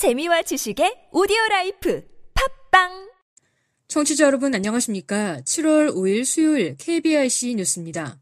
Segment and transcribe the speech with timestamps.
[0.00, 3.10] 재미와 지식의 오디오 라이프 팟빵
[3.86, 5.42] 청취자 여러분 안녕하십니까?
[5.42, 8.18] 7월 5일 수요일 KBIC 뉴스입니다.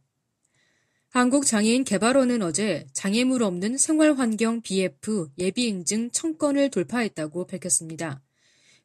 [1.11, 8.23] 한국장애인 개발원은 어제 장애물 없는 생활환경 BF 예비 인증 1000건을 돌파했다고 밝혔습니다.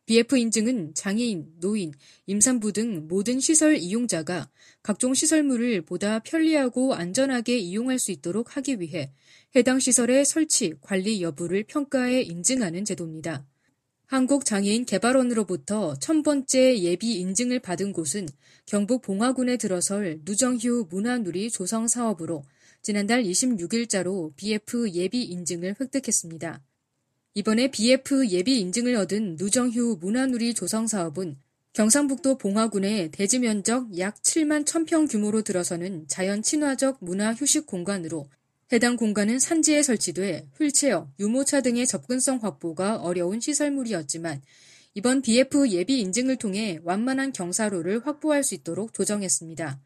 [0.05, 1.93] BF 인증은 장애인, 노인,
[2.25, 4.49] 임산부 등 모든 시설 이용자가
[4.81, 9.13] 각종 시설물을 보다 편리하고 안전하게 이용할 수 있도록 하기 위해
[9.55, 13.45] 해당 시설의 설치, 관리 여부를 평가해 인증하는 제도입니다.
[14.07, 18.27] 한국장애인 개발원으로부터 천번째 예비 인증을 받은 곳은
[18.65, 22.43] 경북 봉화군에 들어설 누정휴 문화누리 조성 사업으로
[22.81, 26.61] 지난달 26일자로 BF 예비 인증을 획득했습니다.
[27.35, 31.35] 이번에 BF 예비 인증을 얻은 누정휴 문화누리 조성 사업은
[31.73, 38.29] 경상북도 봉화군의 대지 면적 약 7만 1000평 규모로 들어서는 자연 친화적 문화 휴식 공간으로
[38.71, 44.43] 해당 공간은 산지에 설치돼 휠체어, 유모차 등의 접근성 확보가 어려운 시설물이었지만
[44.93, 49.79] 이번 BF 예비 인증을 통해 완만한 경사로를 확보할 수 있도록 조정했습니다.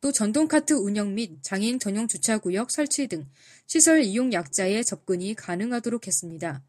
[0.00, 3.28] 또 전동카트 운영 및 장애인 전용 주차구역 설치 등
[3.68, 6.64] 시설 이용 약자의 접근이 가능하도록 했습니다.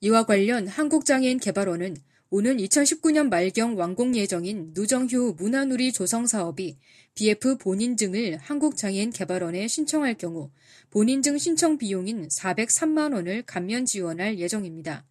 [0.00, 1.96] 이와 관련 한국장애인 개발원은
[2.30, 6.76] 오는 2019년 말경 완공 예정인 누정휴 문화누리 조성 사업이
[7.14, 10.50] BF 본인증을 한국장애인 개발원에 신청할 경우
[10.90, 15.06] 본인증 신청 비용인 403만 원을 감면 지원할 예정입니다.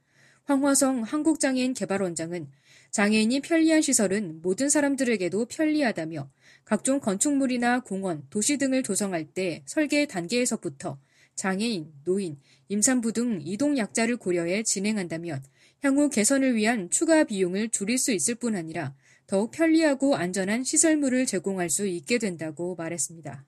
[0.46, 2.50] 황화성 한국장애인 개발원장은
[2.92, 6.30] 장애인이 편리한 시설은 모든 사람들에게도 편리하다며
[6.66, 11.00] 각종 건축물이나 공원, 도시 등을 조성할 때 설계 단계에서부터
[11.36, 12.38] 장애인, 노인,
[12.70, 15.44] 임산부 등 이동 약자를 고려해 진행한다면
[15.82, 18.96] 향후 개선을 위한 추가 비용을 줄일 수 있을 뿐 아니라
[19.28, 23.46] 더욱 편리하고 안전한 시설물을 제공할 수 있게 된다고 말했습니다.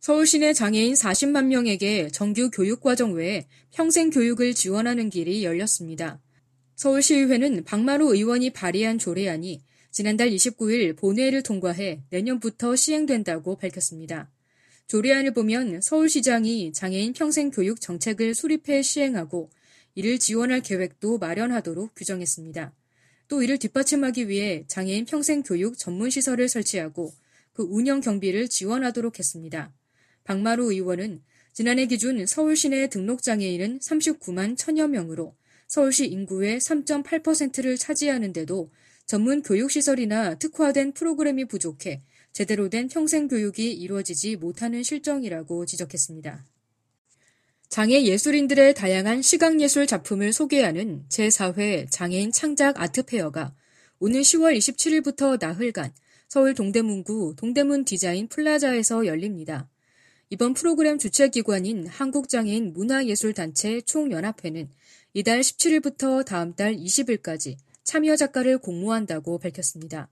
[0.00, 6.20] 서울시내 장애인 40만 명에게 정규 교육과정 외에 평생 교육을 지원하는 길이 열렸습니다.
[6.76, 14.30] 서울시의회는 박마루 의원이 발의한 조례안이 지난달 29일 본회의를 통과해 내년부터 시행된다고 밝혔습니다.
[14.86, 19.50] 조례안을 보면 서울시장이 장애인 평생교육 정책을 수립해 시행하고
[19.94, 22.72] 이를 지원할 계획도 마련하도록 규정했습니다.
[23.28, 27.12] 또 이를 뒷받침하기 위해 장애인 평생교육 전문시설을 설치하고
[27.52, 29.72] 그 운영 경비를 지원하도록 했습니다.
[30.24, 31.22] 박마루 의원은
[31.52, 35.36] 지난해 기준 서울 시내 등록장애인은 39만 천여 명으로
[35.68, 38.70] 서울시 인구의 3.8%를 차지하는데도
[39.06, 42.02] 전문 교육시설이나 특화된 프로그램이 부족해
[42.34, 46.44] 제대로 된 평생 교육이 이루어지지 못하는 실정이라고 지적했습니다.
[47.68, 53.54] 장애 예술인들의 다양한 시각예술 작품을 소개하는 제4회 장애인 창작 아트페어가
[54.00, 55.92] 오는 10월 27일부터 나흘간
[56.28, 59.68] 서울 동대문구 동대문 디자인 플라자에서 열립니다.
[60.28, 64.70] 이번 프로그램 주최기관인 한국장애인 문화예술단체 총연합회는
[65.12, 70.10] 이달 17일부터 다음 달 20일까지 참여 작가를 공모한다고 밝혔습니다.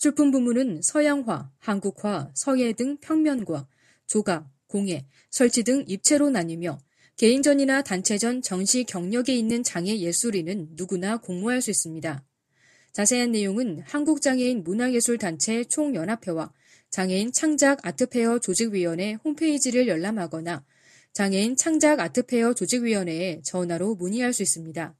[0.00, 3.68] 출품 부문은 서양화, 한국화, 서예 등 평면과
[4.06, 6.78] 조각, 공예, 설치 등 입체로 나뉘며
[7.18, 12.24] 개인전이나 단체전 전시 경력에 있는 장애 예술인은 누구나 공모할 수 있습니다.
[12.92, 16.50] 자세한 내용은 한국장애인 문화예술단체 총연합회와
[16.88, 20.64] 장애인 창작 아트페어 조직위원회 홈페이지를 열람하거나
[21.12, 24.96] 장애인 창작 아트페어 조직위원회에 전화로 문의할 수 있습니다.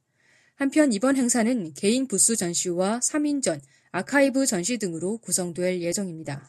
[0.57, 3.63] 한편 이번 행사는 개인 부스 전시와 3인전,
[3.93, 6.49] 아카이브 전시 등으로 구성될 예정입니다.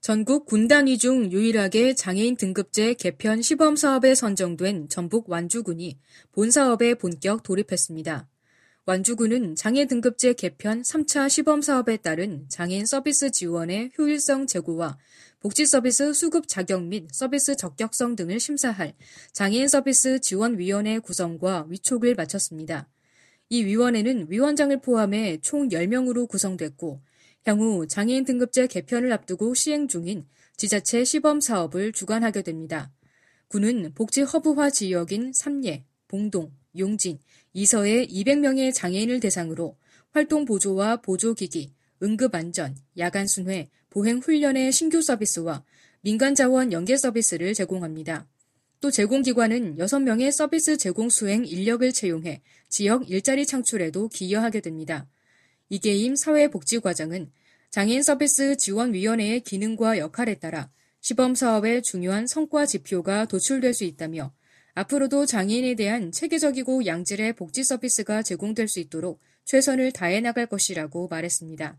[0.00, 5.98] 전국 군단위 중 유일하게 장애인 등급제 개편 시범 사업에 선정된 전북 완주군이
[6.32, 8.28] 본 사업에 본격 돌입했습니다.
[8.86, 14.96] 완주군은 장애 등급제 개편 3차 시범 사업에 따른 장애인 서비스 지원의 효율성 제고와
[15.40, 18.94] 복지 서비스 수급 자격 및 서비스 적격성 등을 심사할
[19.32, 22.88] 장애인 서비스 지원위원회 구성과 위촉을 마쳤습니다.
[23.48, 27.00] 이 위원회는 위원장을 포함해 총 10명으로 구성됐고
[27.46, 30.26] 향후 장애인 등급제 개편을 앞두고 시행 중인
[30.56, 32.90] 지자체 시범 사업을 주관하게 됩니다.
[33.48, 37.18] 군은 복지 허브화 지역인 삼례, 봉동, 용진,
[37.52, 39.76] 이서의 200명의 장애인을 대상으로
[40.10, 41.72] 활동 보조와 보조기기,
[42.02, 45.64] 응급안전, 야간순회, 보행훈련의 신규 서비스와
[46.00, 48.26] 민간자원 연계 서비스를 제공합니다.
[48.80, 55.06] 또 제공기관은 6명의 서비스 제공 수행 인력을 채용해 지역 일자리 창출에도 기여하게 됩니다.
[55.68, 57.30] 이계임 사회복지과장은
[57.70, 60.70] 장애인 서비스 지원위원회의 기능과 역할에 따라
[61.00, 64.32] 시범 사업의 중요한 성과 지표가 도출될 수 있다며
[64.74, 71.78] 앞으로도 장애인에 대한 체계적이고 양질의 복지 서비스가 제공될 수 있도록 최선을 다해 나갈 것이라고 말했습니다.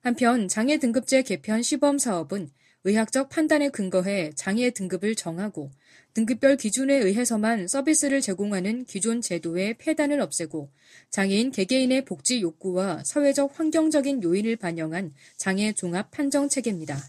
[0.00, 2.50] 한편 장애 등급제 개편 시범 사업은
[2.84, 5.70] 의학적 판단에 근거해 장애 등급을 정하고
[6.12, 10.70] 등급별 기준에 의해서만 서비스를 제공하는 기존 제도의 폐단을 없애고
[11.10, 17.02] 장애인 개개인의 복지 욕구와 사회적 환경적인 요인을 반영한 장애 종합 판정 체계입니다.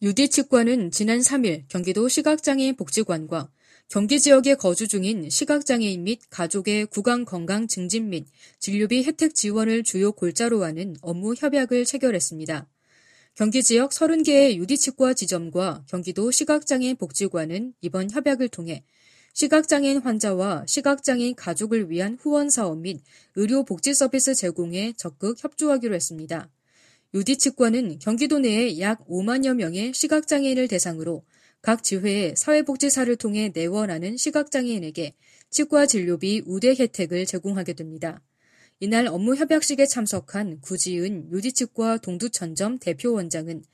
[0.00, 3.50] 유디치과는 지난 3일 경기도 시각장애인 복지관과
[3.88, 8.26] 경기 지역에 거주 중인 시각장애인 및 가족의 구강 건강 증진 및
[8.58, 12.66] 진료비 혜택 지원을 주요 골자로 하는 업무 협약을 체결했습니다.
[13.34, 18.84] 경기 지역 30개의 유디치과 지점과 경기도 시각장애인 복지관은 이번 협약을 통해
[19.32, 23.00] 시각장애인 환자와 시각장애인 가족을 위한 후원 사업 및
[23.34, 26.48] 의료 복지 서비스 제공에 적극 협조하기로 했습니다.
[27.12, 31.24] 유디치과는 경기도 내에 약 5만여 명의 시각장애인을 대상으로
[31.60, 35.12] 각 지회에 사회복지사를 통해 내원하는 시각장애인에게
[35.50, 38.22] 치과 진료비 우대 혜택을 제공하게 됩니다.
[38.84, 43.64] 이날 업무 협약식에 참석한 구지은 유디치과 동두천점 대표원장은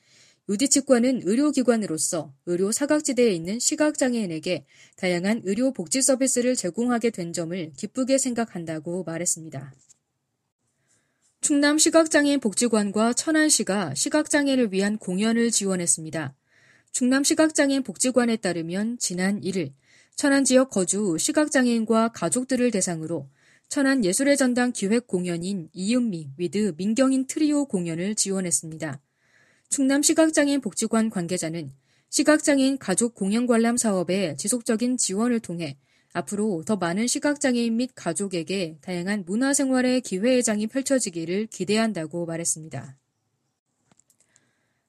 [0.48, 9.02] 유디치과는 의료기관으로서 의료 사각지대에 있는 시각장애인에게 다양한 의료 복지 서비스를 제공하게 된 점을 기쁘게 생각한다고
[9.02, 9.74] 말했습니다.
[11.40, 16.36] 충남 시각장애인 복지관과 천안시가 시각장애를 위한 공연을 지원했습니다.
[16.92, 19.72] 충남 시각장애인 복지관에 따르면 지난 1일
[20.14, 23.28] 천안 지역 거주 시각장애인과 가족들을 대상으로
[23.70, 29.00] 천안 예술의 전당 기획 공연인 이은미 with 민경인 트리오 공연을 지원했습니다.
[29.68, 31.72] 충남 시각장애인 복지관 관계자는
[32.08, 35.78] 시각장애인 가족 공연 관람 사업의 지속적인 지원을 통해
[36.12, 42.96] 앞으로 더 많은 시각장애인 및 가족에게 다양한 문화생활의 기회의 장이 펼쳐지기를 기대한다고 말했습니다.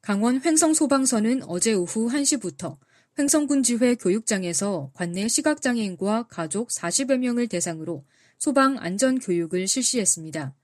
[0.02, 2.80] 강원 횡성소방서는 어제 오후 1시부터
[3.20, 8.04] 횡성군지회 교육장에서 관내 시각장애인과 가족 40여 명을 대상으로
[8.42, 10.56] 소방 안전 교육을 실시했습니다.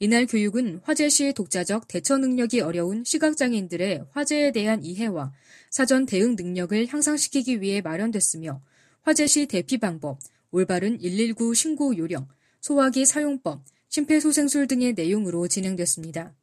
[0.00, 5.32] 이날 교육은 화재 시 독자적 대처 능력이 어려운 시각장애인들의 화재에 대한 이해와
[5.70, 8.60] 사전 대응 능력을 향상시키기 위해 마련됐으며
[9.02, 10.18] 화재 시 대피 방법,
[10.50, 12.26] 올바른 119 신고 요령,
[12.60, 16.34] 소화기 사용법, 심폐소생술 등의 내용으로 진행됐습니다.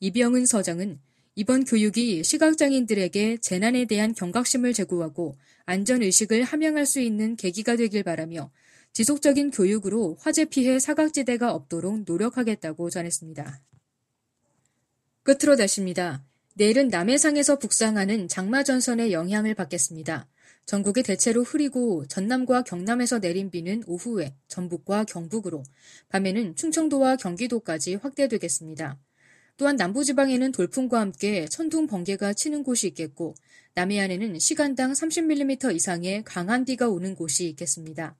[0.00, 0.98] 이병은 서장은
[1.34, 5.36] 이번 교육이 시각장애인들에게 재난에 대한 경각심을 제고하고
[5.66, 8.50] 안전의식을 함양할 수 있는 계기가 되길 바라며
[8.92, 13.60] 지속적인 교육으로 화재 피해 사각지대가 없도록 노력하겠다고 전했습니다.
[15.22, 16.22] 끝으로 날씨입니다.
[16.54, 20.28] 내일은 남해상에서 북상하는 장마전선의 영향을 받겠습니다.
[20.66, 25.62] 전국이 대체로 흐리고 전남과 경남에서 내린 비는 오후에 전북과 경북으로,
[26.10, 28.98] 밤에는 충청도와 경기도까지 확대되겠습니다.
[29.56, 33.34] 또한 남부지방에는 돌풍과 함께 천둥 번개가 치는 곳이 있겠고,
[33.74, 38.16] 남해안에는 시간당 30mm 이상의 강한 비가 오는 곳이 있겠습니다.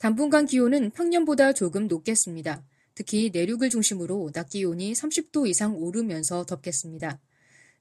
[0.00, 2.64] 당분간 기온은 평년보다 조금 높겠습니다.
[2.94, 7.20] 특히 내륙을 중심으로 낮 기온이 30도 이상 오르면서 덥겠습니다.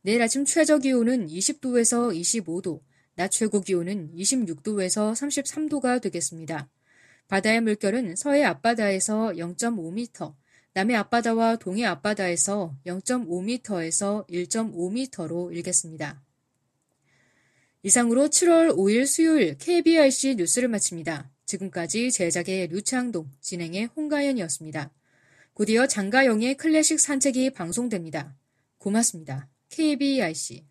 [0.02, 2.82] 내일 아침 최저 기온은 20도에서 25도,
[3.16, 6.70] 낮 최고 기온은 26도에서 33도가 되겠습니다.
[7.30, 10.36] 바다의 물결은 서해 앞바다에서 0.5m,
[10.74, 16.22] 남해 앞바다와 동해 앞바다에서 0.5m에서 1.5m로 일겠습니다.
[17.84, 21.32] 이상으로 7월 5일 수요일 KBRC 뉴스를 마칩니다.
[21.50, 24.92] 지금까지 제작의 류창동, 진행의 홍가연이었습니다.
[25.54, 28.36] 곧이어 장가영의 클래식 산책이 방송됩니다.
[28.78, 29.50] 고맙습니다.
[29.70, 30.69] KBIC